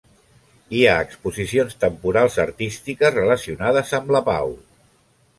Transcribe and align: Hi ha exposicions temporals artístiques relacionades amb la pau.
Hi 0.75 0.79
ha 0.85 0.93
exposicions 1.07 1.75
temporals 1.83 2.37
artístiques 2.43 3.13
relacionades 3.17 3.93
amb 3.99 4.15
la 4.17 4.23
pau. 4.31 4.57